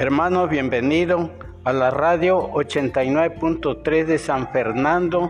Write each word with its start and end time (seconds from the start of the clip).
Hermanos, 0.00 0.48
bienvenidos 0.48 1.28
a 1.64 1.72
la 1.72 1.90
radio 1.90 2.52
89.3 2.52 4.06
de 4.06 4.18
San 4.18 4.52
Fernando. 4.52 5.28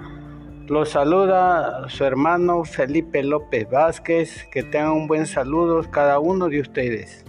Los 0.66 0.90
saluda 0.90 1.88
su 1.88 2.04
hermano 2.04 2.64
Felipe 2.64 3.22
López 3.22 3.66
Vázquez. 3.70 4.46
Que 4.52 4.62
tengan 4.62 4.90
un 4.90 5.06
buen 5.06 5.26
saludo 5.26 5.90
cada 5.90 6.18
uno 6.18 6.50
de 6.50 6.60
ustedes. 6.60 7.24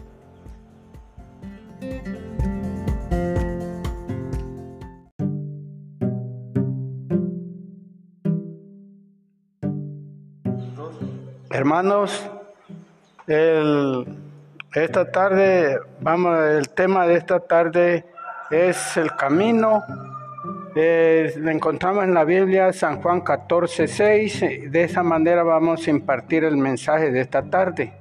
Hermanos, 11.51 12.29
esta 14.73 15.11
tarde, 15.11 15.79
vamos, 15.99 16.39
el 16.43 16.69
tema 16.69 17.07
de 17.07 17.15
esta 17.15 17.39
tarde 17.39 18.05
es 18.51 18.97
el 18.97 19.15
camino. 19.15 19.83
Eh, 20.75 21.33
lo 21.37 21.49
encontramos 21.49 22.03
en 22.03 22.13
la 22.13 22.23
Biblia, 22.23 22.71
San 22.71 23.01
Juan 23.01 23.21
14, 23.21 23.87
6. 23.87 24.71
De 24.71 24.83
esa 24.83 25.01
manera 25.01 25.43
vamos 25.43 25.87
a 25.87 25.89
impartir 25.89 26.43
el 26.43 26.57
mensaje 26.57 27.11
de 27.11 27.21
esta 27.21 27.41
tarde. 27.43 27.93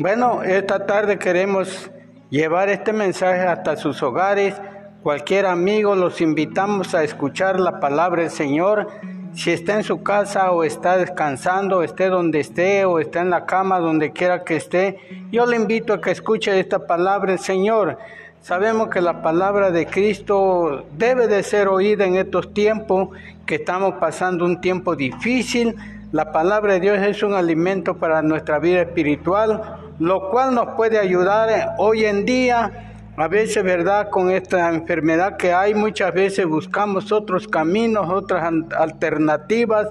Bueno, 0.00 0.42
esta 0.42 0.86
tarde 0.86 1.18
queremos 1.18 1.90
llevar 2.30 2.70
este 2.70 2.90
mensaje 2.90 3.42
hasta 3.42 3.76
sus 3.76 4.02
hogares. 4.02 4.54
Cualquier 5.02 5.44
amigo 5.44 5.94
los 5.94 6.22
invitamos 6.22 6.94
a 6.94 7.04
escuchar 7.04 7.60
la 7.60 7.80
palabra 7.80 8.22
del 8.22 8.30
Señor. 8.30 8.88
Si 9.34 9.50
está 9.50 9.74
en 9.74 9.84
su 9.84 10.02
casa 10.02 10.52
o 10.52 10.64
está 10.64 10.96
descansando, 10.96 11.82
esté 11.82 12.08
donde 12.08 12.40
esté 12.40 12.86
o 12.86 12.98
está 12.98 13.20
en 13.20 13.28
la 13.28 13.44
cama, 13.44 13.78
donde 13.78 14.10
quiera 14.10 14.42
que 14.42 14.56
esté, 14.56 14.98
yo 15.30 15.44
le 15.44 15.56
invito 15.56 15.92
a 15.92 16.00
que 16.00 16.12
escuche 16.12 16.58
esta 16.58 16.86
palabra 16.86 17.32
del 17.32 17.38
Señor. 17.38 17.98
Sabemos 18.40 18.88
que 18.88 19.02
la 19.02 19.20
palabra 19.20 19.70
de 19.70 19.84
Cristo 19.84 20.86
debe 20.96 21.28
de 21.28 21.42
ser 21.42 21.68
oída 21.68 22.06
en 22.06 22.16
estos 22.16 22.54
tiempos, 22.54 23.10
que 23.44 23.56
estamos 23.56 23.96
pasando 24.00 24.46
un 24.46 24.62
tiempo 24.62 24.96
difícil. 24.96 25.76
La 26.10 26.32
palabra 26.32 26.72
de 26.72 26.80
Dios 26.80 26.98
es 27.00 27.22
un 27.22 27.34
alimento 27.34 27.98
para 27.98 28.22
nuestra 28.22 28.58
vida 28.58 28.80
espiritual 28.80 29.89
lo 30.00 30.30
cual 30.30 30.54
nos 30.54 30.74
puede 30.74 30.98
ayudar 30.98 31.74
hoy 31.78 32.06
en 32.06 32.24
día. 32.24 32.86
A 33.16 33.28
veces, 33.28 33.62
¿verdad? 33.62 34.08
Con 34.08 34.30
esta 34.30 34.70
enfermedad 34.70 35.36
que 35.36 35.52
hay, 35.52 35.74
muchas 35.74 36.14
veces 36.14 36.46
buscamos 36.46 37.12
otros 37.12 37.46
caminos, 37.46 38.08
otras 38.08 38.50
alternativas, 38.78 39.88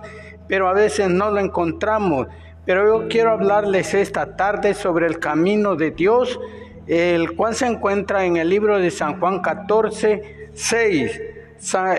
pero 0.48 0.68
a 0.68 0.74
veces 0.74 1.10
no 1.10 1.30
lo 1.30 1.40
encontramos. 1.40 2.28
Pero 2.66 2.86
yo 2.86 3.08
quiero 3.08 3.32
hablarles 3.32 3.94
esta 3.94 4.36
tarde 4.36 4.74
sobre 4.74 5.06
el 5.06 5.20
camino 5.20 5.76
de 5.76 5.92
Dios, 5.92 6.40
el 6.88 7.36
cual 7.36 7.54
se 7.54 7.68
encuentra 7.68 8.26
en 8.26 8.38
el 8.38 8.50
libro 8.50 8.80
de 8.80 8.90
San 8.90 9.20
Juan 9.20 9.42
14, 9.42 10.50
6. 10.54 11.22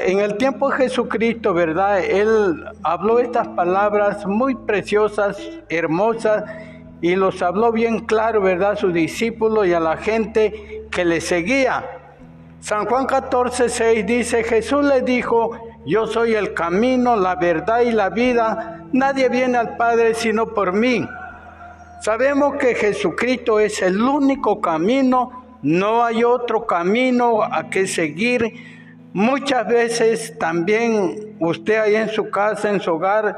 En 0.06 0.18
el 0.18 0.36
tiempo 0.36 0.68
de 0.70 0.78
Jesucristo, 0.78 1.54
¿verdad? 1.54 2.00
Él 2.00 2.64
habló 2.82 3.20
estas 3.20 3.46
palabras 3.48 4.26
muy 4.26 4.56
preciosas, 4.56 5.38
hermosas, 5.68 6.42
y 7.00 7.16
los 7.16 7.40
habló 7.42 7.72
bien 7.72 8.00
claro, 8.00 8.40
¿verdad? 8.42 8.72
A 8.72 8.76
sus 8.76 8.92
discípulos 8.92 9.66
y 9.66 9.72
a 9.72 9.80
la 9.80 9.96
gente 9.96 10.84
que 10.90 11.04
le 11.04 11.20
seguía. 11.20 11.84
San 12.60 12.84
Juan 12.86 13.06
14, 13.06 13.68
6 13.68 14.06
dice, 14.06 14.44
Jesús 14.44 14.84
le 14.84 15.00
dijo, 15.00 15.52
yo 15.86 16.06
soy 16.06 16.34
el 16.34 16.52
camino, 16.52 17.16
la 17.16 17.36
verdad 17.36 17.80
y 17.80 17.92
la 17.92 18.10
vida, 18.10 18.84
nadie 18.92 19.30
viene 19.30 19.56
al 19.56 19.76
Padre 19.76 20.14
sino 20.14 20.48
por 20.48 20.72
mí. 20.72 21.06
Sabemos 22.02 22.56
que 22.56 22.74
Jesucristo 22.74 23.60
es 23.60 23.80
el 23.82 24.00
único 24.00 24.60
camino, 24.60 25.58
no 25.62 26.04
hay 26.04 26.24
otro 26.24 26.66
camino 26.66 27.42
a 27.42 27.68
que 27.70 27.86
seguir. 27.86 28.52
Muchas 29.12 29.66
veces 29.66 30.38
también 30.38 31.36
usted 31.40 31.78
ahí 31.78 31.96
en 31.96 32.08
su 32.08 32.30
casa, 32.30 32.70
en 32.70 32.80
su 32.80 32.92
hogar, 32.92 33.34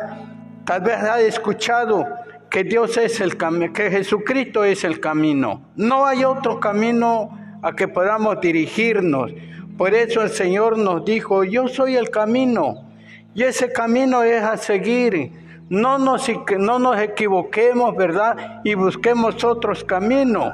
tal 0.65 0.81
vez 0.81 0.97
ha 0.97 1.21
escuchado, 1.21 2.05
que 2.53 2.65
Dios 2.65 2.99
es 2.99 3.19
el 3.23 3.39
camino, 3.39 3.73
que 3.73 3.91
Jesucristo 3.91 4.63
es 4.63 4.85
el 4.85 5.01
camino. 5.01 5.63
No 5.75 6.05
hay 6.05 6.23
otro 6.23 6.61
camino 6.61 7.31
a 7.63 7.73
que 7.73 7.89
podamos 7.89 8.43
dirigirnos. 8.43 9.33
Por 9.79 9.95
eso 9.95 10.21
el 10.21 10.29
Señor 10.29 10.77
nos 10.77 11.03
dijo, 11.03 11.45
yo 11.45 11.67
soy 11.67 11.97
el 11.97 12.11
camino. 12.11 12.91
Y 13.35 13.45
ese 13.45 13.73
camino 13.73 14.23
es 14.23 14.43
a 14.43 14.59
seguir. 14.59 15.33
No 15.71 15.97
nos, 15.97 16.31
no 16.59 16.79
nos 16.79 17.01
equivoquemos, 17.01 17.97
¿verdad? 17.97 18.61
Y 18.65 18.75
busquemos 18.75 19.43
otros 19.45 19.83
caminos. 19.83 20.53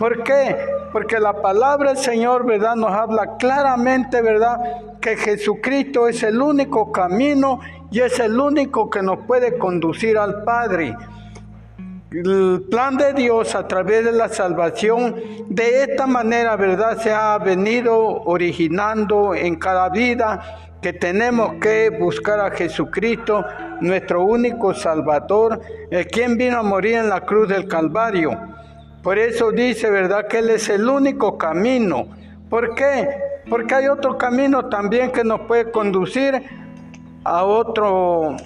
¿Por 0.00 0.22
qué? 0.22 0.56
Porque 0.92 1.20
la 1.20 1.42
palabra 1.42 1.90
del 1.90 1.98
Señor, 1.98 2.46
¿verdad? 2.46 2.74
Nos 2.74 2.90
habla 2.90 3.36
claramente, 3.36 4.22
¿verdad? 4.22 4.58
Que 4.98 5.14
Jesucristo 5.14 6.08
es 6.08 6.22
el 6.22 6.40
único 6.40 6.90
camino 6.90 7.60
y 7.90 8.00
es 8.00 8.18
el 8.18 8.40
único 8.40 8.88
que 8.88 9.02
nos 9.02 9.18
puede 9.26 9.58
conducir 9.58 10.16
al 10.16 10.42
Padre. 10.42 10.96
El 12.10 12.64
plan 12.70 12.96
de 12.96 13.12
Dios 13.12 13.54
a 13.54 13.68
través 13.68 14.06
de 14.06 14.12
la 14.12 14.30
salvación, 14.30 15.16
de 15.50 15.82
esta 15.82 16.06
manera, 16.06 16.56
¿verdad? 16.56 16.96
Se 16.96 17.12
ha 17.12 17.36
venido 17.36 18.22
originando 18.22 19.34
en 19.34 19.56
cada 19.56 19.90
vida 19.90 20.78
que 20.80 20.94
tenemos 20.94 21.56
que 21.60 21.90
buscar 21.90 22.40
a 22.40 22.50
Jesucristo, 22.52 23.44
nuestro 23.82 24.24
único 24.24 24.72
Salvador, 24.72 25.60
el 25.90 26.06
quien 26.06 26.38
vino 26.38 26.56
a 26.56 26.62
morir 26.62 26.94
en 26.94 27.10
la 27.10 27.20
cruz 27.20 27.50
del 27.50 27.68
Calvario. 27.68 28.30
Por 29.02 29.18
eso 29.18 29.50
dice, 29.50 29.90
¿verdad?, 29.90 30.26
que 30.26 30.38
Él 30.38 30.50
es 30.50 30.68
el 30.68 30.88
único 30.88 31.38
camino. 31.38 32.08
¿Por 32.50 32.74
qué? 32.74 33.08
Porque 33.48 33.74
hay 33.74 33.88
otro 33.88 34.18
camino 34.18 34.68
también 34.68 35.10
que 35.10 35.24
nos 35.24 35.42
puede 35.42 35.70
conducir 35.70 36.42
a 37.24 37.44
otro, 37.44 38.36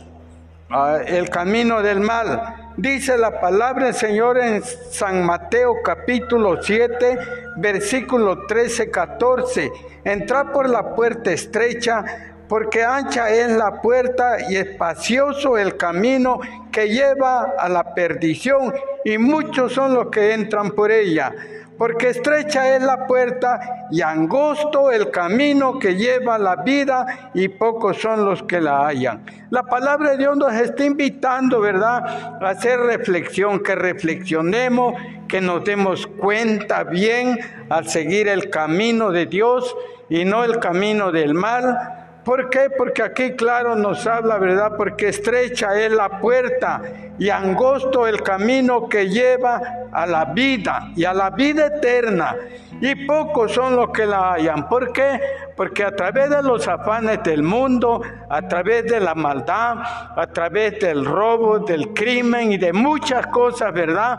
el 1.07 1.29
camino 1.29 1.83
del 1.83 2.01
mal. 2.01 2.73
Dice 2.77 3.19
la 3.19 3.41
palabra 3.41 3.87
del 3.87 3.95
Señor 3.95 4.39
en 4.39 4.63
San 4.63 5.25
Mateo 5.25 5.77
capítulo 5.85 6.63
7, 6.63 7.19
versículo 7.57 8.47
13, 8.47 8.91
14. 8.91 9.71
Entra 10.05 10.53
por 10.53 10.69
la 10.69 10.95
puerta 10.95 11.33
estrecha, 11.33 12.05
porque 12.49 12.85
ancha 12.85 13.31
es 13.31 13.51
la 13.51 13.81
puerta 13.81 14.37
y 14.49 14.57
espacioso 14.57 15.57
el 15.59 15.77
camino 15.77 16.41
que 16.71 16.89
lleva 16.89 17.55
a 17.59 17.69
la 17.69 17.95
perdición, 17.95 18.73
y 19.05 19.19
muchos 19.19 19.73
son 19.73 19.95
los 19.95 20.09
que 20.11 20.33
entran 20.35 20.73
por 20.73 20.91
ella 20.91 21.33
porque 21.79 22.11
estrecha 22.11 22.77
es 22.77 22.83
la 22.83 23.07
puerta 23.07 23.87
y 23.91 24.01
angosto 24.01 24.91
el 24.91 25.11
camino 25.11 25.79
que 25.79 25.97
lleva 25.97 26.39
la 26.39 26.57
vida 26.57 27.31
y 27.35 27.49
pocos 27.49 28.01
son 28.01 28.25
los 28.25 28.43
que 28.45 28.61
la 28.61 28.87
hallan. 28.87 29.25
La 29.51 29.65
palabra 29.65 30.13
de 30.13 30.19
Dios 30.19 30.37
nos 30.37 30.55
está 30.55 30.85
invitando, 30.85 31.61
¿verdad?, 31.61 32.39
a 32.41 32.49
hacer 32.49 32.79
reflexión, 32.79 33.61
que 33.61 33.75
reflexionemos, 33.75 34.95
que 35.29 35.41
nos 35.41 35.65
demos 35.65 36.07
cuenta 36.07 36.85
bien 36.85 37.39
al 37.71 37.89
seguir 37.89 38.29
el 38.29 38.51
camino 38.51 39.11
de 39.11 39.27
Dios 39.27 39.75
y 40.09 40.25
no 40.25 40.45
el 40.45 40.59
camino 40.61 41.11
del 41.11 41.35
mal 41.35 42.04
¿Por 42.25 42.49
qué? 42.49 42.71
Porque 42.71 43.03
aquí 43.03 43.33
claro 43.33 43.77
nos 43.77 44.07
habla, 44.07 44.39
¿verdad? 44.39 44.73
Porque 44.77 45.09
estrecha 45.09 45.79
es 45.79 45.93
la 45.93 46.21
puerta 46.21 46.81
y 47.19 47.29
angosto 47.29 48.07
el 48.07 48.23
camino 48.23 48.89
que 48.89 49.09
lleva 49.09 49.61
a 49.93 50.07
la 50.07 50.25
vida 50.27 50.91
y 50.97 51.05
a 51.05 51.13
la 51.13 51.31
vida 51.31 51.67
eterna. 51.67 52.35
Y 52.81 53.07
pocos 53.07 53.53
son 53.53 53.77
los 53.77 53.91
que 53.91 54.07
la 54.07 54.33
hallan. 54.33 54.69
¿Por 54.69 54.93
qué? 54.93 55.21
Porque 55.55 55.85
a 55.85 55.95
través 55.95 56.31
de 56.31 56.43
los 56.43 56.67
afanes 56.67 57.23
del 57.23 57.43
mundo, 57.43 58.03
a 58.29 58.43
través 58.49 58.85
de 58.87 59.01
la 59.01 59.15
maldad, 59.15 59.77
a 60.17 60.27
través 60.33 60.81
del 60.81 61.05
robo, 61.05 61.59
del 61.59 61.93
crimen 61.93 62.53
y 62.53 62.57
de 62.57 62.73
muchas 62.73 63.27
cosas, 63.27 63.73
¿verdad? 63.73 64.19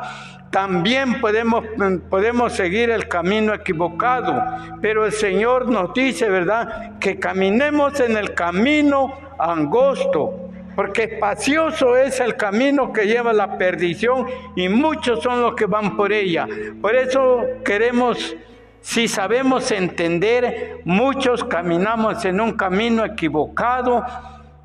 También 0.56 1.20
podemos, 1.20 1.66
podemos 2.10 2.54
seguir 2.54 2.90
el 2.90 3.10
camino 3.10 3.54
equivocado. 3.54 4.42
Pero 4.82 5.06
el 5.06 5.12
Señor 5.12 5.68
nos 5.70 5.94
dice, 5.94 6.30
¿verdad?, 6.30 6.98
que 6.98 7.20
caminemos 7.20 8.00
en 8.00 8.16
el 8.16 8.34
camino 8.34 9.12
angosto, 9.38 10.50
porque 10.74 11.04
espacioso 11.04 11.98
es 11.98 12.22
el 12.22 12.38
camino 12.38 12.94
que 12.94 13.06
lleva 13.06 13.32
a 13.32 13.34
la 13.34 13.58
perdición 13.58 14.28
y 14.56 14.70
muchos 14.70 15.22
son 15.22 15.42
los 15.42 15.56
que 15.56 15.66
van 15.66 15.98
por 15.98 16.14
ella. 16.14 16.48
Por 16.82 16.96
eso 16.96 17.44
queremos, 17.66 18.34
si 18.80 19.10
sabemos 19.10 19.70
entender, 19.72 20.80
muchos 20.86 21.44
caminamos 21.44 22.24
en 22.24 22.40
un 22.40 22.54
camino 22.54 23.04
equivocado. 23.04 24.06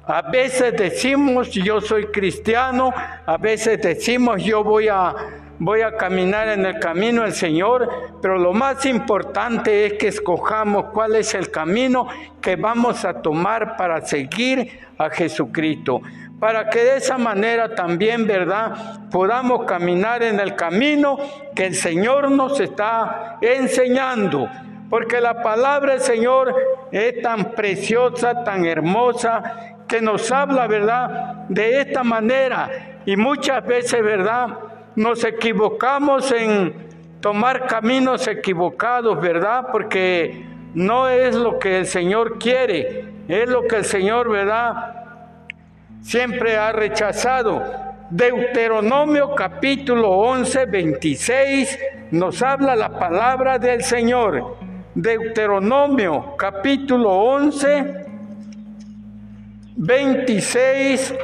A 0.06 0.22
veces 0.30 0.72
decimos 0.76 1.50
yo 1.50 1.80
soy 1.80 2.06
cristiano, 2.06 2.94
a 3.26 3.36
veces 3.38 3.82
decimos 3.82 4.40
yo 4.44 4.62
voy 4.62 4.86
a 4.86 5.16
voy 5.60 5.82
a 5.82 5.96
caminar 5.96 6.48
en 6.48 6.66
el 6.66 6.80
camino 6.80 7.22
del 7.22 7.32
Señor, 7.32 8.18
pero 8.20 8.38
lo 8.38 8.52
más 8.52 8.84
importante 8.86 9.86
es 9.86 9.92
que 9.92 10.08
escojamos 10.08 10.86
cuál 10.92 11.14
es 11.14 11.34
el 11.34 11.50
camino 11.50 12.08
que 12.40 12.56
vamos 12.56 13.04
a 13.04 13.22
tomar 13.22 13.76
para 13.76 14.00
seguir 14.00 14.80
a 14.98 15.08
Jesucristo 15.10 16.00
para 16.40 16.70
que 16.70 16.82
de 16.82 16.96
esa 16.96 17.18
manera 17.18 17.74
también, 17.74 18.26
¿verdad?, 18.26 19.08
podamos 19.10 19.66
caminar 19.66 20.22
en 20.22 20.40
el 20.40 20.56
camino 20.56 21.18
que 21.54 21.66
el 21.66 21.74
Señor 21.74 22.30
nos 22.30 22.58
está 22.58 23.36
enseñando. 23.42 24.48
Porque 24.88 25.20
la 25.20 25.42
palabra 25.42 25.92
del 25.92 26.00
Señor 26.00 26.54
es 26.90 27.20
tan 27.20 27.52
preciosa, 27.52 28.42
tan 28.42 28.64
hermosa, 28.64 29.76
que 29.86 30.00
nos 30.00 30.32
habla, 30.32 30.66
¿verdad?, 30.66 31.46
de 31.50 31.82
esta 31.82 32.02
manera. 32.02 33.00
Y 33.04 33.16
muchas 33.16 33.64
veces, 33.66 34.02
¿verdad?, 34.02 34.48
nos 34.96 35.24
equivocamos 35.24 36.32
en 36.32 36.88
tomar 37.20 37.66
caminos 37.66 38.26
equivocados, 38.26 39.20
¿verdad? 39.20 39.68
Porque 39.70 40.44
no 40.74 41.08
es 41.08 41.34
lo 41.34 41.58
que 41.58 41.78
el 41.78 41.86
Señor 41.86 42.38
quiere, 42.38 43.12
es 43.28 43.48
lo 43.48 43.66
que 43.66 43.76
el 43.76 43.84
Señor, 43.84 44.30
¿verdad?, 44.30 44.94
siempre 46.00 46.56
ha 46.56 46.72
rechazado. 46.72 47.62
Deuteronomio 48.10 49.34
capítulo 49.34 50.10
11, 50.10 50.66
26 50.66 51.78
nos 52.10 52.42
habla 52.42 52.74
la 52.74 52.98
palabra 52.98 53.58
del 53.58 53.82
Señor. 53.84 54.56
Deuteronomio 54.94 56.34
capítulo 56.36 57.10
11, 57.10 57.94
26 59.76 61.14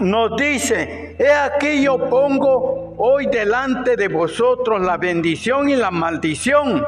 nos 0.00 0.36
dice, 0.36 1.16
he 1.18 1.30
aquí 1.30 1.82
yo 1.82 2.08
pongo 2.08 2.94
hoy 2.98 3.26
delante 3.26 3.96
de 3.96 4.08
vosotros 4.08 4.80
la 4.80 4.96
bendición 4.96 5.68
y 5.68 5.76
la 5.76 5.90
maldición. 5.90 6.84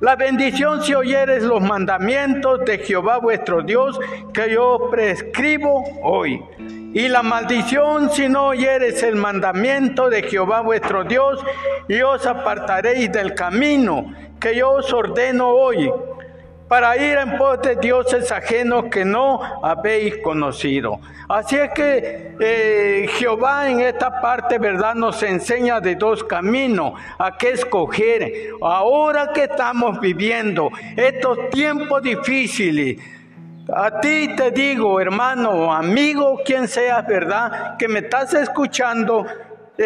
La 0.00 0.16
bendición 0.16 0.82
si 0.82 0.94
oyeres 0.94 1.42
los 1.42 1.60
mandamientos 1.60 2.64
de 2.64 2.78
Jehová 2.78 3.18
vuestro 3.18 3.62
Dios 3.62 4.00
que 4.32 4.50
yo 4.50 4.88
prescribo 4.90 5.84
hoy. 6.02 6.42
Y 6.94 7.06
la 7.08 7.22
maldición 7.22 8.10
si 8.10 8.26
no 8.28 8.48
oyeres 8.48 9.02
el 9.02 9.16
mandamiento 9.16 10.08
de 10.08 10.22
Jehová 10.22 10.62
vuestro 10.62 11.04
Dios 11.04 11.38
y 11.86 12.00
os 12.00 12.26
apartaréis 12.26 13.12
del 13.12 13.34
camino 13.34 14.14
que 14.40 14.56
yo 14.56 14.70
os 14.70 14.90
ordeno 14.90 15.48
hoy 15.48 15.92
para 16.70 16.96
ir 16.96 17.18
en 17.18 17.36
pos 17.36 17.60
de 17.62 17.74
dioses 17.74 18.30
ajenos 18.30 18.84
que 18.92 19.04
no 19.04 19.40
habéis 19.60 20.18
conocido. 20.18 21.00
Así 21.28 21.56
es 21.56 21.70
que 21.72 22.36
eh, 22.38 23.08
Jehová 23.18 23.68
en 23.68 23.80
esta 23.80 24.20
parte, 24.20 24.56
¿verdad?, 24.56 24.94
nos 24.94 25.20
enseña 25.24 25.80
de 25.80 25.96
dos 25.96 26.22
caminos 26.22 26.92
a 27.18 27.36
qué 27.36 27.50
escoger. 27.50 28.52
Ahora 28.62 29.32
que 29.34 29.44
estamos 29.44 29.98
viviendo 29.98 30.70
estos 30.96 31.50
tiempos 31.50 32.02
difíciles, 32.02 32.98
a 33.74 33.98
ti 33.98 34.36
te 34.36 34.52
digo, 34.52 35.00
hermano, 35.00 35.72
amigo, 35.74 36.40
quien 36.44 36.68
seas, 36.68 37.04
¿verdad?, 37.04 37.78
que 37.78 37.88
me 37.88 37.98
estás 37.98 38.32
escuchando, 38.34 39.26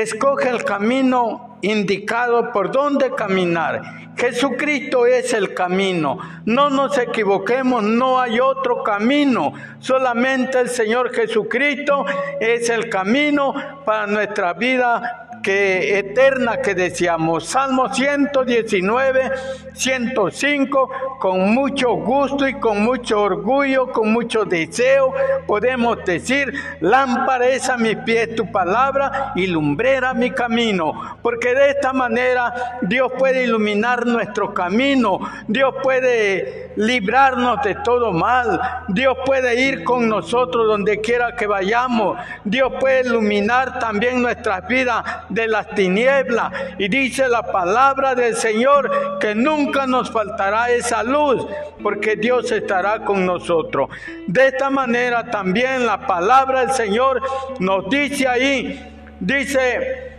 escoge 0.01 0.49
el 0.49 0.65
camino 0.65 1.59
indicado 1.63 2.51
por 2.53 2.73
dónde 2.73 3.15
caminar. 3.15 4.11
Jesucristo 4.17 5.07
es 5.07 5.33
el 5.33 5.55
camino. 5.55 6.19
No 6.45 6.69
nos 6.69 6.99
equivoquemos, 6.99 7.83
no 7.83 8.21
hay 8.21 8.41
otro 8.41 8.83
camino. 8.83 9.53
Solamente 9.79 10.59
el 10.61 10.69
Señor 10.69 11.15
Jesucristo 11.15 12.05
es 12.41 12.69
el 12.71 12.89
camino 12.89 13.55
para 13.85 14.07
nuestra 14.07 14.53
vida 14.53 15.25
que 15.45 15.99
eterna 15.99 16.63
que 16.63 16.75
deseamos. 16.75 17.45
Salmo 17.47 17.93
119, 17.93 19.31
105, 19.75 20.91
con 21.21 21.55
mucho 21.55 21.95
gusto 21.97 22.49
y 22.49 22.55
con 22.55 22.83
mucho 22.83 23.21
orgullo, 23.21 23.93
con 23.93 24.11
mucho 24.11 24.45
deseo, 24.47 25.13
podemos 25.47 26.03
decir, 26.05 26.53
lámpara 26.81 27.49
es 27.49 27.69
a 27.69 27.77
mis 27.77 27.97
pies 27.99 28.35
tu 28.35 28.51
palabra 28.51 29.33
y 29.37 29.47
lumbrera 29.47 30.15
mi 30.15 30.31
camino, 30.31 31.19
porque 31.21 31.55
de 31.55 31.71
esta 31.71 31.93
manera 31.93 32.79
Dios 32.81 33.13
puede 33.19 33.45
iluminar 33.45 34.07
nuestro 34.07 34.55
camino, 34.55 35.21
Dios 35.47 35.75
puede 35.83 36.73
librarnos 36.77 37.63
de 37.63 37.75
todo 37.85 38.13
mal, 38.13 38.59
Dios 38.89 39.19
puede 39.27 39.61
ir 39.61 39.85
con 39.85 40.09
nosotros 40.09 40.67
donde 40.67 41.03
quiera 41.03 41.37
que 41.37 41.47
vayamos, 41.47 42.19
Dios 42.45 42.73
puede 42.81 43.07
iluminar 43.07 43.79
también 43.79 44.23
nuestras 44.23 44.67
vidas 44.67 45.05
de 45.35 45.49
las 45.49 45.69
tinieblas. 45.75 46.53
Y 46.79 46.89
dice 46.89 47.29
la 47.29 47.43
palabra 47.43 48.15
del 48.15 48.37
Señor 48.37 49.19
que 49.19 49.35
nunca 49.35 49.87
nos 49.87 50.11
faltará 50.11 50.71
esa 50.71 51.03
luz, 51.03 51.47
porque 51.83 52.17
Dios 52.17 52.51
estará 52.53 53.05
con 53.05 53.27
nosotros. 53.27 53.91
De 54.27 54.49
esta 54.49 54.71
manera 54.71 55.31
también 55.31 55.85
la 55.87 56.07
palabra 56.07 56.61
del 56.61 56.71
Señor 56.71 57.21
nos 57.59 57.91
dice 57.91 58.29
ahí, 58.29 59.15
dice, 59.21 60.13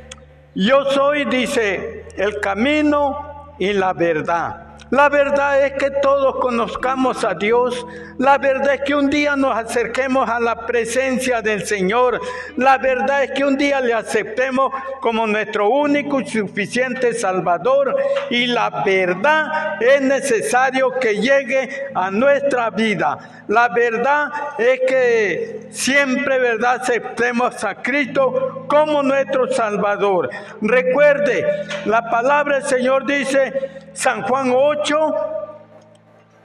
yo 0.54 0.86
soy, 0.92 1.26
dice, 1.26 2.06
el 2.18 2.40
camino 2.40 3.56
y 3.60 3.74
la 3.74 3.94
verdad. 3.94 4.65
La 4.92 5.10
verdad 5.10 5.66
es 5.66 5.74
que 5.74 5.90
todos 5.90 6.36
conozcamos 6.36 7.24
a 7.24 7.34
Dios. 7.34 7.86
La 8.20 8.38
verdad 8.38 8.76
es 8.76 8.82
que 8.82 8.94
un 8.94 9.10
día 9.10 9.36
nos 9.36 9.58
acerquemos 9.58 10.30
a 10.30 10.40
la 10.40 10.66
presencia 10.66 11.42
del 11.42 11.66
Señor. 11.66 12.22
La 12.56 12.78
verdad 12.78 13.24
es 13.24 13.32
que 13.32 13.44
un 13.44 13.58
día 13.58 13.82
le 13.82 13.94
aceptemos 13.94 14.72
como 15.02 15.26
nuestro 15.26 15.70
único 15.70 16.22
y 16.22 16.28
suficiente 16.28 17.14
Salvador. 17.14 17.96
Y 18.30 18.46
la 18.46 18.84
verdad 18.86 19.82
es 19.82 20.02
necesario 20.02 20.92
que 21.00 21.20
llegue 21.20 21.88
a 21.96 22.12
nuestra 22.12 22.70
vida. 22.70 23.18
La 23.48 23.70
verdad 23.70 24.32
es 24.58 24.82
que 24.88 25.68
siempre, 25.72 26.40
¿verdad?, 26.40 26.82
aceptemos 26.82 27.64
a 27.64 27.76
Cristo 27.76 28.66
como 28.68 29.04
nuestro 29.04 29.52
Salvador. 29.52 30.30
Recuerde, 30.62 31.46
la 31.86 32.10
palabra 32.10 32.60
del 32.60 32.66
Señor 32.66 33.06
dice, 33.06 33.85
San 33.96 34.24
Juan 34.24 34.52
8, 34.54 35.16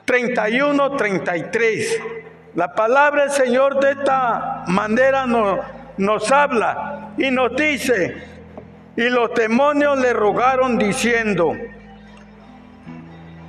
31, 0.04 0.96
33. 0.96 2.00
La 2.54 2.72
palabra 2.72 3.24
del 3.24 3.32
Señor 3.32 3.80
de 3.80 3.90
esta 3.92 4.64
manera 4.68 5.26
nos, 5.26 5.58
nos 5.98 6.30
habla 6.30 7.10
y 7.18 7.30
nos 7.30 7.54
dice, 7.56 8.22
y 8.96 9.02
los 9.08 9.34
demonios 9.34 9.98
le 9.98 10.12
rogaron 10.12 10.78
diciendo, 10.78 11.56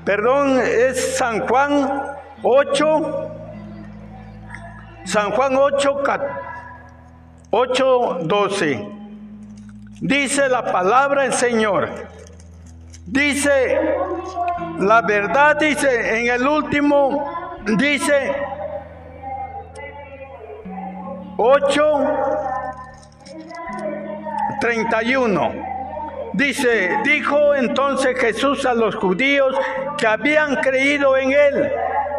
perdón, 0.04 0.60
es 0.60 1.18
San 1.18 1.48
Juan 1.48 2.18
8, 2.42 3.32
San 5.06 5.32
Juan 5.32 5.56
8, 5.56 6.04
8, 7.52 8.20
12. 8.24 8.88
Dice 10.02 10.50
la 10.50 10.72
palabra 10.72 11.24
del 11.24 11.34
Señor. 11.34 12.21
Dice, 13.12 13.78
la 14.80 15.02
verdad 15.02 15.58
dice, 15.60 16.18
en 16.18 16.28
el 16.28 16.48
último, 16.48 17.60
dice 17.78 18.34
8, 21.36 22.04
31. 24.62 25.52
Dice, 26.32 27.00
dijo 27.04 27.54
entonces 27.54 28.18
Jesús 28.18 28.66
a 28.66 28.74
los 28.74 28.96
judíos 28.96 29.60
que 29.98 30.08
habían 30.08 30.56
creído 30.56 31.18
en 31.18 31.34
él, 31.34 31.70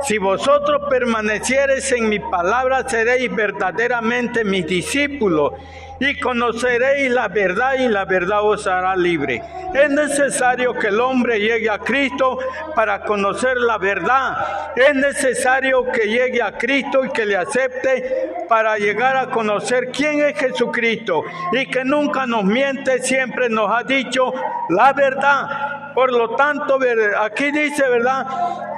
si 0.05 0.19
vosotros 0.19 0.83
permaneciereis 0.91 1.93
en 1.93 2.09
mi 2.09 2.19
palabra, 2.19 2.89
seréis 2.89 3.35
verdaderamente 3.35 4.45
mis 4.45 4.67
discípulos 4.67 5.53
y 6.01 6.19
conoceréis 6.19 7.11
la 7.11 7.29
verdad 7.29 7.75
y 7.79 7.87
la 7.89 8.05
verdad 8.05 8.43
os 8.43 8.67
hará 8.67 8.97
libre. 8.97 9.41
Es 9.73 9.89
necesario 9.89 10.75
que 10.75 10.89
el 10.89 11.01
hombre 11.01 11.39
llegue 11.39 11.71
a 11.71 11.79
Cristo 11.79 12.39
para 12.75 13.03
conocer 13.03 13.57
la 13.57 13.79
verdad. 13.79 14.75
Es 14.75 14.95
necesario 14.95 15.85
que 15.93 16.09
llegue 16.09 16.43
a 16.43 16.59
Cristo 16.59 17.05
y 17.05 17.11
que 17.11 17.25
le 17.25 17.37
acepte 17.37 18.45
para 18.49 18.77
llegar 18.77 19.17
a 19.17 19.31
conocer 19.31 19.91
quién 19.93 20.21
es 20.21 20.37
Jesucristo 20.37 21.23
y 21.53 21.67
que 21.67 21.85
nunca 21.85 22.27
nos 22.27 22.45
miente, 22.45 23.01
siempre 23.01 23.49
nos 23.49 23.71
ha 23.71 23.85
dicho 23.85 24.33
la 24.71 24.93
verdad. 24.93 25.72
Por 25.95 26.13
lo 26.13 26.37
tanto, 26.37 26.79
aquí 27.21 27.51
dice, 27.51 27.89
¿verdad? 27.89 28.27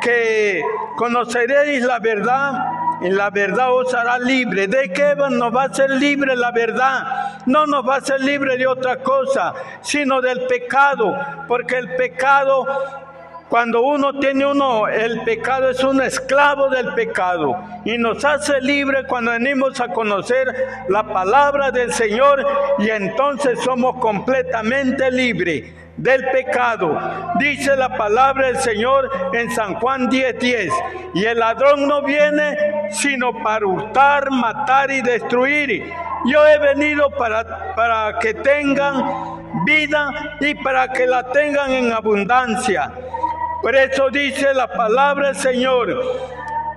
Que 0.01 0.63
conoceréis 0.97 1.83
la 1.85 1.99
verdad 1.99 2.53
y 3.01 3.11
la 3.11 3.31
verdad 3.31 3.73
os 3.73 3.93
hará 3.95 4.19
libre. 4.19 4.67
¿De 4.67 4.93
qué 4.93 5.15
nos 5.17 5.55
va 5.55 5.63
a 5.63 5.67
hacer 5.67 5.91
libre 5.91 6.35
la 6.37 6.51
verdad? 6.51 7.43
No 7.47 7.67
nos 7.67 7.87
va 7.87 7.97
a 7.97 7.99
hacer 7.99 8.21
libre 8.21 8.57
de 8.57 8.67
otra 8.67 8.97
cosa, 9.03 9.55
sino 9.83 10.21
del 10.21 10.47
pecado, 10.47 11.17
porque 11.47 11.77
el 11.77 11.95
pecado 11.97 12.67
Cuando 13.49 13.83
uno 13.83 14.19
tiene 14.19 14.47
uno, 14.47 14.89
el 14.89 15.21
pecado 15.23 15.69
es 15.69 15.85
un 15.85 16.01
esclavo 16.03 16.71
del 16.71 16.95
pecado 16.95 17.57
y 17.85 17.99
nos 17.99 18.25
hace 18.25 18.61
libre 18.61 19.05
cuando 19.07 19.33
venimos 19.33 19.81
a 19.81 19.89
conocer 19.89 20.49
la 20.89 21.05
palabra 21.05 21.71
del 21.71 21.93
Señor 21.93 22.45
y 22.79 22.89
entonces 22.89 23.61
somos 23.61 23.97
completamente 23.97 25.11
libres 25.11 25.73
del 25.97 26.25
pecado. 26.31 26.99
Dice 27.39 27.77
la 27.77 27.97
palabra 27.97 28.49
del 28.49 28.59
Señor 28.59 29.11
en 29.33 29.51
San 29.51 29.75
Juan 29.75 30.09
10:10. 30.09 30.39
10, 30.39 30.73
y 31.15 31.25
el 31.25 31.39
ladrón 31.39 31.87
no 31.87 32.03
viene 32.03 32.57
sino 32.91 33.43
para 33.43 33.67
hurtar, 33.67 34.31
matar 34.31 34.91
y 34.91 35.01
destruir. 35.01 35.93
Yo 36.27 36.47
he 36.47 36.59
venido 36.59 37.11
para, 37.11 37.75
para 37.75 38.19
que 38.19 38.35
tengan 38.35 39.65
vida 39.65 40.37
y 40.41 40.55
para 40.55 40.89
que 40.89 41.07
la 41.07 41.31
tengan 41.31 41.71
en 41.71 41.93
abundancia. 41.93 42.91
Por 43.65 43.75
eso 43.75 44.11
dice 44.11 44.53
la 44.53 44.69
palabra 44.69 45.29
del 45.29 45.37
Señor. 45.37 45.99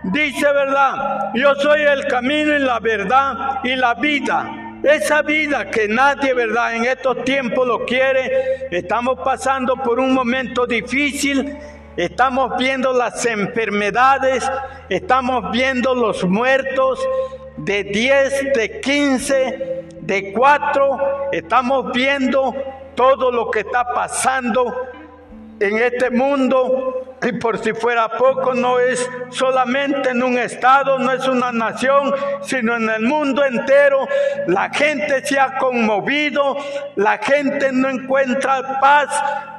Dice 0.04 0.50
verdad, 0.54 1.34
yo 1.34 1.54
soy 1.56 1.82
el 1.82 2.08
camino 2.08 2.56
y 2.56 2.60
la 2.60 2.80
verdad 2.80 3.60
y 3.62 3.76
la 3.76 3.94
vida. 3.96 4.80
Esa 4.82 5.22
vida 5.22 5.70
que 5.70 5.90
nadie, 5.90 6.34
¿verdad? 6.34 6.76
En 6.76 6.86
estos 6.86 7.26
tiempos 7.26 7.68
lo 7.68 7.84
quiere. 7.84 8.70
Estamos 8.72 9.20
pasando 9.22 9.76
por 9.76 10.00
un 10.00 10.14
momento 10.14 10.66
difícil. 10.66 11.58
Estamos 11.98 12.54
viendo 12.58 12.94
las 12.94 13.26
enfermedades. 13.26 14.50
Estamos 14.88 15.52
viendo 15.52 15.94
los 15.94 16.24
muertos 16.24 17.06
de 17.58 17.84
10, 17.84 18.54
de 18.54 18.80
15, 18.80 19.86
de 20.04 20.32
4. 20.32 21.30
Estamos 21.34 21.92
viendo 21.92 22.56
todo 22.96 23.30
lo 23.30 23.52
que 23.52 23.60
está 23.60 23.84
pasando 23.94 24.74
en 25.60 25.78
este 25.78 26.10
mundo 26.10 27.08
y 27.22 27.32
por 27.34 27.58
si 27.58 27.74
fuera 27.74 28.10
poco, 28.10 28.54
no 28.54 28.80
es 28.80 29.10
solamente 29.32 30.12
en 30.12 30.22
un 30.22 30.38
estado, 30.38 31.00
no 31.00 31.12
es 31.12 31.28
una 31.28 31.52
nación, 31.52 32.14
sino 32.44 32.76
en 32.76 32.90
el 32.90 33.02
mundo 33.02 33.44
entero. 33.44 34.08
La 34.46 34.70
gente 34.70 35.26
se 35.26 35.40
ha 35.40 35.58
conmovido, 35.58 36.58
la 36.96 37.18
gente 37.18 37.72
no 37.72 37.90
encuentra 37.90 38.80
paz, 38.80 39.10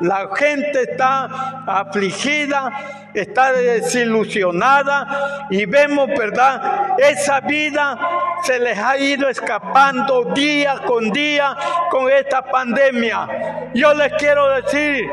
la 0.01 0.31
gente 0.37 0.83
está 0.83 1.25
afligida, 1.67 3.09
está 3.13 3.53
desilusionada 3.53 5.47
y 5.51 5.67
vemos, 5.67 6.09
¿verdad? 6.17 6.97
Esa 6.99 7.41
vida 7.41 7.99
se 8.45 8.61
les 8.61 8.79
ha 8.79 8.97
ido 8.99 9.29
escapando 9.29 10.33
día 10.33 10.77
con 10.87 11.11
día 11.11 11.57
con 11.91 12.11
esta 12.11 12.43
pandemia. 12.43 13.71
Yo 13.75 13.93
les 13.95 14.13
quiero 14.15 14.49
decir, 14.51 15.11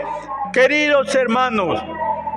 queridos 0.55 1.13
hermanos, 1.13 1.83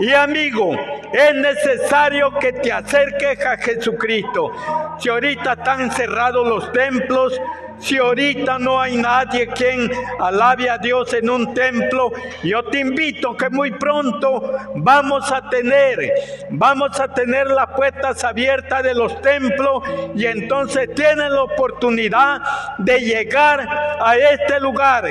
y 0.00 0.12
amigo, 0.12 0.74
es 1.12 1.34
necesario 1.36 2.36
que 2.40 2.52
te 2.52 2.72
acerques 2.72 3.46
a 3.46 3.56
Jesucristo. 3.56 4.50
Si 4.98 5.08
ahorita 5.08 5.52
están 5.52 5.88
cerrados 5.92 6.44
los 6.48 6.72
templos, 6.72 7.40
si 7.78 7.96
ahorita 7.96 8.58
no 8.58 8.80
hay 8.80 8.96
nadie 8.96 9.46
quien 9.46 9.88
alabe 10.18 10.68
a 10.68 10.78
Dios 10.78 11.14
en 11.14 11.30
un 11.30 11.54
templo, 11.54 12.10
yo 12.42 12.64
te 12.64 12.80
invito 12.80 13.36
que 13.36 13.50
muy 13.50 13.70
pronto 13.70 14.52
vamos 14.74 15.30
a 15.30 15.48
tener, 15.48 16.12
vamos 16.50 16.98
a 16.98 17.14
tener 17.14 17.46
las 17.46 17.68
puertas 17.68 18.24
abiertas 18.24 18.82
de 18.82 18.94
los 18.94 19.22
templos 19.22 19.84
y 20.16 20.26
entonces 20.26 20.92
tienen 20.92 21.32
la 21.32 21.44
oportunidad 21.44 22.40
de 22.78 22.98
llegar 22.98 23.60
a 24.00 24.16
este 24.16 24.58
lugar 24.58 25.04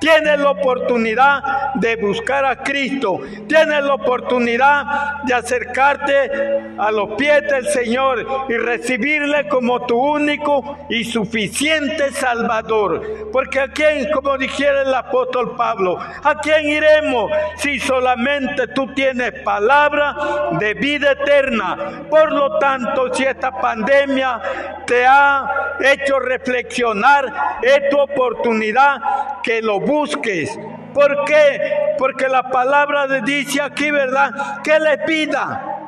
Tienes 0.00 0.38
la 0.38 0.50
oportunidad 0.50 1.74
de 1.74 1.96
buscar 1.96 2.44
a 2.44 2.62
Cristo. 2.62 3.20
Tienes 3.48 3.82
la 3.82 3.94
oportunidad 3.94 5.22
de 5.24 5.34
acercarte 5.34 6.30
a 6.78 6.90
los 6.90 7.10
pies 7.16 7.42
del 7.48 7.66
Señor 7.66 8.26
y 8.48 8.56
recibirle 8.56 9.48
como 9.48 9.84
tu 9.86 9.98
único 9.98 10.78
y 10.88 11.04
suficiente 11.04 12.12
Salvador. 12.12 13.30
Porque 13.32 13.60
a 13.60 13.68
quién, 13.68 14.10
como 14.12 14.38
dijera 14.38 14.82
el 14.82 14.94
apóstol 14.94 15.56
Pablo, 15.56 15.98
¿a 15.98 16.34
quién 16.36 16.68
iremos 16.68 17.30
si 17.56 17.80
solamente 17.80 18.68
tú 18.68 18.92
tienes 18.94 19.32
palabra 19.42 20.16
de 20.58 20.74
vida 20.74 21.12
eterna? 21.12 22.06
Por 22.08 22.32
lo 22.32 22.58
tanto, 22.58 23.12
si 23.14 23.24
esta 23.24 23.50
pandemia 23.60 24.40
te 24.86 25.06
ha 25.06 25.76
hecho 25.80 26.18
reflexionar, 26.18 27.58
es 27.62 27.88
tu 27.90 27.98
oportunidad 27.98 28.96
que 29.42 29.62
lo 29.62 29.80
busques. 29.80 30.58
¿Por 30.92 31.24
qué? 31.24 31.94
Porque 31.98 32.28
la 32.28 32.42
palabra 32.50 33.06
dice 33.22 33.62
aquí, 33.62 33.90
¿verdad? 33.90 34.62
Que 34.62 34.78
le 34.78 34.98
pida. 34.98 35.78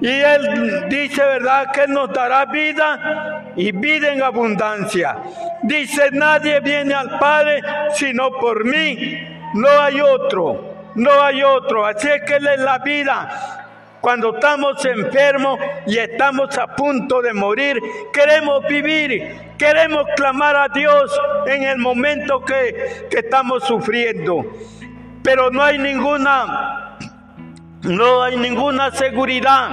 Y 0.00 0.08
Él 0.08 0.88
dice, 0.88 1.22
¿verdad? 1.22 1.70
Que 1.72 1.86
nos 1.86 2.12
dará 2.12 2.46
vida 2.46 3.52
y 3.56 3.72
vida 3.72 4.12
en 4.12 4.22
abundancia. 4.22 5.18
Dice, 5.62 6.10
nadie 6.12 6.60
viene 6.60 6.94
al 6.94 7.18
Padre 7.18 7.62
sino 7.94 8.32
por 8.32 8.64
mí. 8.64 9.18
No 9.54 9.68
hay 9.68 10.00
otro, 10.00 10.92
no 10.94 11.22
hay 11.22 11.42
otro. 11.42 11.86
Así 11.86 12.08
es 12.08 12.22
que 12.22 12.36
Él 12.36 12.46
es 12.46 12.60
la 12.60 12.78
vida 12.78 13.61
cuando 14.02 14.34
estamos 14.34 14.84
enfermos 14.84 15.60
y 15.86 15.96
estamos 15.96 16.58
a 16.58 16.66
punto 16.74 17.22
de 17.22 17.32
morir, 17.32 17.80
queremos 18.12 18.66
vivir, 18.66 19.54
queremos 19.56 20.04
clamar 20.16 20.56
a 20.56 20.68
Dios 20.68 21.16
en 21.46 21.62
el 21.62 21.78
momento 21.78 22.44
que, 22.44 23.06
que 23.08 23.20
estamos 23.20 23.62
sufriendo. 23.62 24.44
Pero 25.22 25.52
no 25.52 25.62
hay 25.62 25.78
ninguna, 25.78 26.98
no 27.82 28.24
hay 28.24 28.36
ninguna 28.36 28.90
seguridad. 28.90 29.70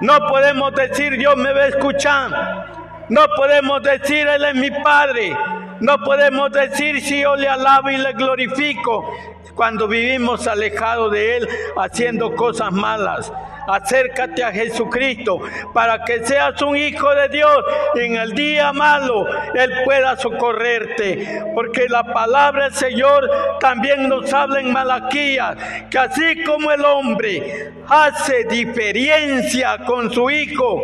No 0.00 0.18
podemos 0.26 0.74
decir 0.74 1.16
Dios 1.16 1.36
me 1.36 1.52
va 1.52 1.60
a 1.60 1.68
escuchar. 1.68 3.06
No 3.08 3.22
podemos 3.36 3.80
decir 3.84 4.26
Él 4.26 4.44
es 4.46 4.54
mi 4.56 4.70
Padre. 4.82 5.36
No 5.80 5.96
podemos 5.98 6.50
decir 6.50 7.00
si 7.00 7.22
yo 7.22 7.36
le 7.36 7.48
alabo 7.48 7.88
y 7.88 7.98
le 7.98 8.12
glorifico 8.14 9.14
cuando 9.58 9.88
vivimos 9.88 10.46
alejados 10.46 11.10
de 11.10 11.36
Él 11.36 11.48
haciendo 11.76 12.32
cosas 12.36 12.70
malas. 12.70 13.32
Acércate 13.66 14.44
a 14.44 14.52
Jesucristo 14.52 15.40
para 15.74 16.04
que 16.04 16.24
seas 16.24 16.62
un 16.62 16.76
hijo 16.76 17.12
de 17.12 17.28
Dios 17.28 17.64
y 17.96 18.00
en 18.02 18.16
el 18.16 18.32
día 18.34 18.72
malo 18.72 19.26
Él 19.54 19.72
pueda 19.84 20.16
socorrerte. 20.16 21.42
Porque 21.56 21.86
la 21.88 22.04
palabra 22.04 22.66
del 22.66 22.74
Señor 22.74 23.28
también 23.58 24.08
nos 24.08 24.32
habla 24.32 24.60
en 24.60 24.72
Malaquía 24.72 25.88
que 25.90 25.98
así 25.98 26.44
como 26.44 26.70
el 26.70 26.84
hombre 26.84 27.72
hace 27.88 28.44
diferencia 28.44 29.78
con 29.84 30.08
su 30.12 30.30
hijo, 30.30 30.80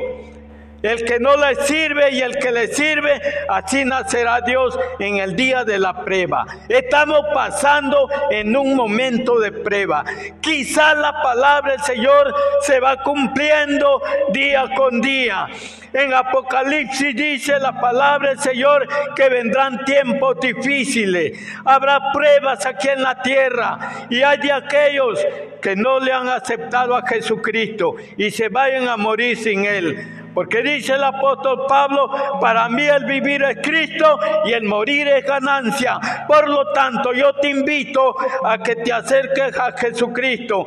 el 0.85 1.03
que 1.07 1.19
no 1.19 1.35
le 1.37 1.55
sirve 1.65 2.11
y 2.11 2.21
el 2.21 2.39
que 2.39 2.53
le 2.53 2.69
sirve, 2.69 3.21
así 3.49 3.87
nacerá 3.87 4.43
Dios 4.43 4.79
en 4.99 5.17
el 5.17 5.35
día 5.35 5.65
de 5.65 5.79
la 5.79 6.05
prueba. 6.05 6.45
Estamos 6.69 7.21
pasando 7.33 8.07
en 8.31 8.55
un 8.55 8.77
momento 8.77 9.41
de 9.41 9.51
prueba. 9.51 10.05
Quizás 10.43 10.99
la 10.99 11.23
palabra 11.23 11.73
del 11.73 11.83
Señor 11.83 12.35
se 12.61 12.81
va 12.81 13.03
cumpliendo 13.03 14.03
día 14.31 14.67
con 14.77 15.01
día. 15.01 15.47
En 15.95 16.13
Apocalipsis 16.13 17.17
dice 17.17 17.59
la 17.61 17.81
palabra 17.81 18.31
del 18.31 18.41
Señor 18.41 18.87
que 19.17 19.31
vendrán 19.31 19.87
tiempos 19.87 20.39
difíciles. 20.39 21.39
Habrá 21.65 22.13
pruebas 22.13 22.67
aquí 22.67 22.89
en 22.89 23.03
la 23.03 23.23
tierra 23.23 24.07
y 24.11 24.21
hay 24.21 24.37
de 24.37 24.53
aquellos 24.53 25.25
que 25.63 25.77
no 25.77 25.99
le 25.99 26.13
han 26.13 26.29
aceptado 26.29 26.95
a 26.95 27.07
Jesucristo 27.07 27.95
y 28.19 28.31
se 28.31 28.51
vayan 28.51 28.87
a 28.87 28.99
morir 28.99 29.39
sin 29.39 29.65
Él. 29.65 30.24
Porque 30.35 30.63
dice 30.63 30.95
el 30.95 31.05
apóstol 31.05 31.65
Pablo, 31.69 32.11
para 32.41 32.69
mí 32.69 32.83
el 32.83 33.05
vivir 33.05 33.43
es 33.45 33.59
Cristo 33.63 34.19
y 34.45 34.53
el 34.53 34.65
morir 34.65 35.07
es 35.09 35.25
ganancia. 35.25 35.99
Por 36.27 36.49
lo 36.49 36.73
tanto, 36.73 37.13
yo 37.13 37.35
te 37.35 37.51
invito 37.51 38.15
a 38.45 38.59
que 38.59 38.77
te 38.77 38.93
acerques 38.93 39.57
a 39.57 39.73
Jesucristo 39.73 40.65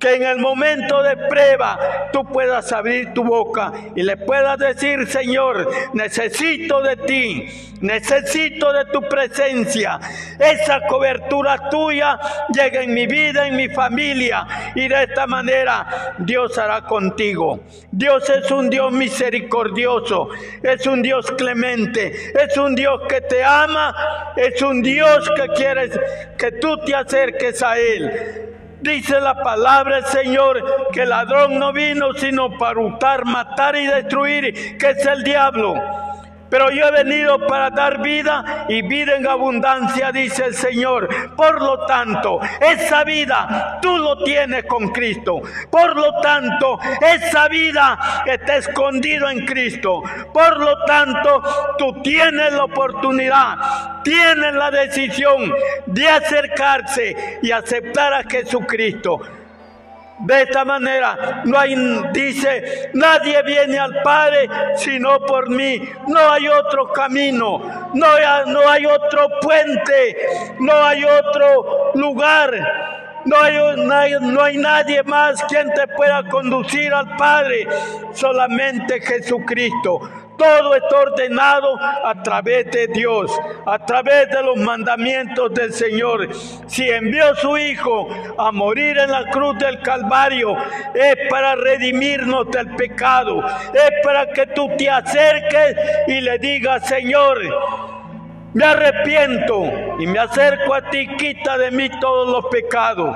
que 0.00 0.14
en 0.14 0.22
el 0.22 0.38
momento 0.38 1.02
de 1.02 1.16
prueba 1.28 2.08
tú 2.10 2.24
puedas 2.24 2.72
abrir 2.72 3.12
tu 3.12 3.22
boca 3.22 3.70
y 3.94 4.02
le 4.02 4.16
puedas 4.16 4.58
decir, 4.58 5.06
Señor, 5.06 5.70
necesito 5.92 6.80
de 6.80 6.96
ti, 6.96 7.46
necesito 7.82 8.72
de 8.72 8.86
tu 8.86 9.02
presencia. 9.02 10.00
Esa 10.38 10.86
cobertura 10.86 11.68
tuya 11.68 12.18
llega 12.52 12.82
en 12.82 12.94
mi 12.94 13.06
vida, 13.06 13.46
en 13.46 13.56
mi 13.56 13.68
familia 13.68 14.46
y 14.74 14.88
de 14.88 15.02
esta 15.04 15.26
manera 15.26 16.14
Dios 16.18 16.56
hará 16.56 16.80
contigo. 16.82 17.60
Dios 17.92 18.28
es 18.30 18.50
un 18.50 18.70
Dios 18.70 18.90
misericordioso, 18.92 20.30
es 20.62 20.86
un 20.86 21.02
Dios 21.02 21.30
clemente, 21.32 22.32
es 22.42 22.56
un 22.56 22.74
Dios 22.74 23.02
que 23.06 23.20
te 23.20 23.44
ama, 23.44 23.94
es 24.34 24.62
un 24.62 24.80
Dios 24.80 25.30
que 25.36 25.48
quiere 25.48 25.90
que 26.38 26.52
tú 26.52 26.78
te 26.86 26.94
acerques 26.94 27.62
a 27.62 27.78
Él. 27.78 28.50
Dice 28.82 29.20
la 29.20 29.34
palabra 29.42 29.96
del 29.96 30.06
Señor 30.06 30.88
que 30.90 31.02
el 31.02 31.10
ladrón 31.10 31.58
no 31.58 31.70
vino 31.72 32.14
sino 32.14 32.56
para 32.56 32.80
hurtar, 32.80 33.26
matar 33.26 33.76
y 33.76 33.86
destruir, 33.86 34.78
que 34.78 34.90
es 34.90 35.04
el 35.04 35.22
diablo. 35.22 35.74
pero 36.48 36.70
yo 36.70 36.86
he 36.86 36.90
venido 36.90 37.46
para 37.46 37.70
dar 37.70 38.02
vida 38.02 38.66
y 38.68 38.82
vida 38.82 39.14
en 39.16 39.26
abundancia, 39.26 40.10
dice 40.10 40.46
el 40.46 40.54
Señor. 40.54 41.08
Por 41.36 41.62
lo 41.62 41.86
tanto, 41.86 42.40
esa 42.60 43.04
vida 43.04 43.78
tú 43.80 43.96
lo 43.98 44.24
tienes 44.24 44.64
con 44.64 44.88
Cristo. 44.88 45.40
Por 45.70 45.94
lo 45.94 46.20
tanto, 46.20 46.78
esa 47.00 47.48
vida 47.48 48.24
está 48.26 48.56
escondido 48.56 49.30
en 49.30 49.46
Cristo. 49.46 50.02
Por 50.32 50.58
lo 50.58 50.84
tanto, 50.86 51.42
tú 51.78 52.02
tienes 52.02 52.52
la 52.52 52.64
oportunidad, 52.64 53.89
tienes 54.02 54.54
la 54.54 54.70
decisión 54.70 55.54
de 55.86 56.08
acercarse 56.08 57.38
y 57.42 57.50
aceptar 57.50 58.12
a 58.14 58.22
Jesucristo. 58.22 59.20
De 60.20 60.42
esta 60.42 60.66
manera, 60.66 61.42
no 61.46 61.58
hay, 61.58 61.74
dice, 62.12 62.90
nadie 62.92 63.42
viene 63.42 63.78
al 63.78 64.02
Padre 64.02 64.48
sino 64.76 65.18
por 65.20 65.48
mí. 65.48 65.80
No 66.08 66.30
hay 66.30 66.46
otro 66.46 66.92
camino, 66.92 67.90
no 67.94 68.06
hay, 68.06 68.50
no 68.52 68.68
hay 68.68 68.84
otro 68.84 69.28
puente, 69.40 70.16
no 70.58 70.72
hay 70.84 71.04
otro 71.04 71.92
lugar. 71.94 72.52
No 73.22 73.38
hay, 73.38 73.54
no 74.20 74.42
hay, 74.42 74.56
nadie 74.56 75.02
más 75.02 75.44
quien 75.44 75.70
te 75.74 75.86
pueda 75.88 76.22
conducir 76.24 76.92
al 76.92 77.16
Padre, 77.16 77.66
solamente 78.14 78.98
Jesucristo. 79.00 80.00
Todo 80.40 80.74
está 80.74 80.96
ordenado 80.96 81.78
a 81.78 82.14
través 82.22 82.70
de 82.70 82.86
Dios, 82.86 83.30
a 83.66 83.78
través 83.78 84.30
de 84.30 84.42
los 84.42 84.56
mandamientos 84.56 85.52
del 85.52 85.70
Señor. 85.70 86.30
Si 86.66 86.88
envió 86.88 87.34
su 87.34 87.58
Hijo 87.58 88.08
a 88.38 88.50
morir 88.50 88.96
en 88.96 89.10
la 89.10 89.28
cruz 89.28 89.58
del 89.58 89.82
Calvario, 89.82 90.56
es 90.94 91.28
para 91.28 91.56
redimirnos 91.56 92.50
del 92.50 92.74
pecado, 92.74 93.44
es 93.74 93.90
para 94.02 94.30
que 94.32 94.46
tú 94.46 94.66
te 94.78 94.88
acerques 94.88 95.76
y 96.06 96.22
le 96.22 96.38
digas, 96.38 96.88
Señor, 96.88 97.38
me 98.54 98.64
arrepiento 98.64 99.62
y 99.98 100.06
me 100.06 100.20
acerco 100.20 100.72
a 100.72 100.88
ti, 100.88 101.06
quita 101.18 101.58
de 101.58 101.70
mí 101.70 101.90
todos 102.00 102.30
los 102.30 102.46
pecados 102.46 103.14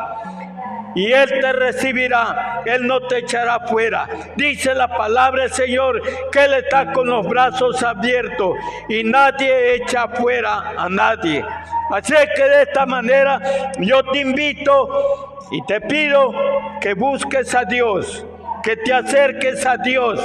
y 0.94 1.12
Él 1.12 1.28
te 1.40 1.52
recibirá, 1.52 2.62
Él 2.64 2.86
no 2.86 3.00
te 3.06 3.18
echará 3.18 3.60
fuera. 3.66 4.08
Dice 4.36 4.74
la 4.74 4.88
palabra 4.88 5.42
del 5.42 5.52
Señor 5.52 6.00
que 6.30 6.44
Él 6.44 6.54
está 6.54 6.92
con 6.92 7.08
los 7.08 7.26
brazos 7.26 7.82
abiertos 7.82 8.56
y 8.88 9.02
nadie 9.04 9.74
echa 9.74 10.08
fuera 10.08 10.72
a 10.76 10.88
nadie. 10.88 11.44
Así 11.90 12.14
que 12.34 12.44
de 12.44 12.62
esta 12.62 12.86
manera 12.86 13.40
yo 13.78 14.02
te 14.04 14.20
invito 14.20 15.34
y 15.50 15.62
te 15.66 15.80
pido 15.82 16.32
que 16.80 16.94
busques 16.94 17.54
a 17.54 17.64
Dios, 17.64 18.24
que 18.62 18.76
te 18.76 18.92
acerques 18.92 19.64
a 19.66 19.76
Dios. 19.76 20.20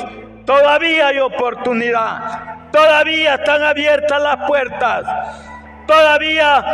Todavía 0.46 1.08
hay 1.08 1.20
oportunidad, 1.20 2.72
todavía 2.72 3.36
están 3.36 3.64
abiertas 3.64 4.22
las 4.22 4.48
puertas, 4.48 5.06
todavía 5.86 6.66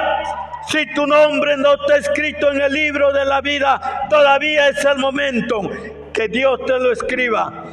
si 0.67 0.85
tu 0.93 1.05
nombre 1.05 1.57
no 1.57 1.73
está 1.73 1.97
escrito 1.97 2.51
en 2.51 2.61
el 2.61 2.73
libro 2.73 3.13
de 3.13 3.25
la 3.25 3.41
vida, 3.41 4.07
todavía 4.09 4.69
es 4.69 4.83
el 4.85 4.97
momento 4.97 5.61
que 6.13 6.27
Dios 6.27 6.59
te 6.65 6.79
lo 6.79 6.91
escriba. 6.91 7.65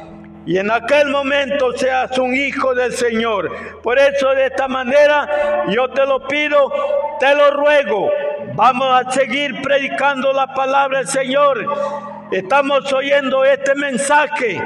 Y 0.45 0.57
en 0.57 0.69
aquel 0.69 1.09
momento 1.09 1.71
seas 1.77 2.17
un 2.17 2.35
hijo 2.35 2.75
del 2.75 2.93
Señor. 2.93 3.81
Por 3.81 3.97
eso 3.97 4.29
de 4.31 4.47
esta 4.47 4.67
manera 4.67 5.65
yo 5.69 5.89
te 5.89 6.05
lo 6.05 6.27
pido, 6.27 6.71
te 7.19 7.33
lo 7.33 7.51
ruego. 7.51 8.11
Vamos 8.53 9.05
a 9.05 9.09
seguir 9.09 9.61
predicando 9.61 10.33
la 10.33 10.53
palabra 10.53 10.99
del 10.99 11.07
Señor. 11.07 11.65
Estamos 12.31 12.91
oyendo 12.91 13.45
este 13.45 13.73
mensaje. 13.75 14.61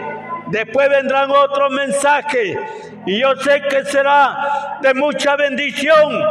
Después 0.47 0.89
vendrán 0.89 1.29
otros 1.29 1.71
mensajes. 1.71 2.57
Y 3.05 3.19
yo 3.19 3.35
sé 3.35 3.61
que 3.69 3.85
será 3.85 4.79
de 4.81 4.93
mucha 4.95 5.35
bendición 5.35 6.23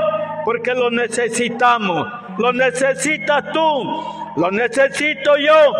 porque 0.46 0.74
lo 0.74 0.92
necesitamos. 0.92 2.06
Lo 2.38 2.52
necesitas 2.52 3.50
tú, 3.52 3.82
lo 4.36 4.50
necesito 4.52 5.36
yo 5.36 5.74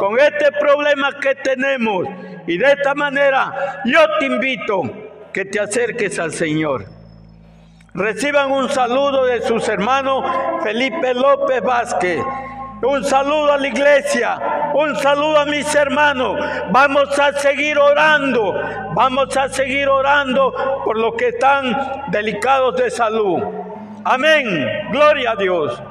con 0.00 0.18
este 0.18 0.50
problema 0.58 1.12
que 1.20 1.36
tenemos. 1.36 2.04
Y 2.48 2.58
de 2.58 2.72
esta 2.72 2.96
manera 2.96 3.80
yo 3.84 4.00
te 4.18 4.26
invito 4.26 4.82
que 5.32 5.44
te 5.44 5.60
acerques 5.60 6.18
al 6.18 6.32
Señor. 6.32 6.86
Reciban 7.94 8.50
un 8.50 8.68
saludo 8.68 9.24
de 9.24 9.40
sus 9.42 9.68
hermanos 9.68 10.24
Felipe 10.64 11.14
López 11.14 11.62
Vázquez. 11.62 12.20
Un 12.82 13.04
saludo 13.04 13.52
a 13.52 13.56
la 13.58 13.68
iglesia, 13.68 14.36
un 14.74 14.96
saludo 14.96 15.38
a 15.38 15.46
mis 15.46 15.72
hermanos. 15.76 16.36
Vamos 16.72 17.16
a 17.20 17.32
seguir 17.34 17.78
orando, 17.78 18.52
vamos 18.94 19.36
a 19.36 19.48
seguir 19.48 19.88
orando 19.88 20.52
por 20.84 20.98
los 20.98 21.14
que 21.14 21.28
están 21.28 21.76
delicados 22.08 22.76
de 22.76 22.90
salud. 22.90 23.42
Amén. 24.10 24.88
Gloria 24.90 25.32
a 25.32 25.36
Dios. 25.36 25.82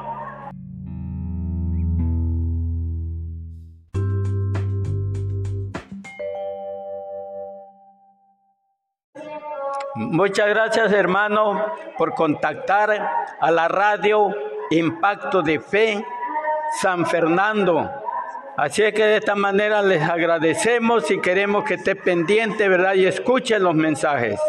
Muchas 9.93 10.49
gracias 10.49 10.91
hermano 10.91 11.63
por 11.95 12.15
contactar 12.15 12.89
a 13.39 13.51
la 13.51 13.67
radio 13.67 14.35
Impacto 14.71 15.43
de 15.43 15.59
Fe 15.59 16.03
San 16.81 17.05
Fernando. 17.05 17.87
Así 18.57 18.81
es 18.81 18.95
que 18.95 19.03
de 19.03 19.17
esta 19.17 19.35
manera 19.35 19.83
les 19.83 20.01
agradecemos 20.01 21.11
y 21.11 21.21
queremos 21.21 21.65
que 21.65 21.75
esté 21.75 21.95
pendiente, 21.95 22.67
¿verdad? 22.67 22.95
Y 22.95 23.05
escuchen 23.05 23.61
los 23.61 23.75
mensajes. 23.75 24.39